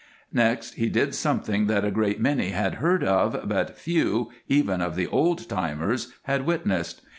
Next 0.33 0.73
he 0.77 0.89
did 0.89 1.13
something 1.13 1.67
that 1.67 1.85
a 1.85 1.91
great 1.91 2.19
many 2.19 2.49
had 2.49 2.73
heard 2.81 3.03
of 3.03 3.47
but 3.47 3.77
few, 3.77 4.31
even 4.47 4.81
of 4.81 4.95
the 4.95 5.05
old 5.05 5.47
timers, 5.47 6.11
had 6.23 6.43
witnessed. 6.43 7.03